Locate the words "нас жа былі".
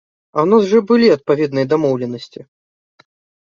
0.53-1.07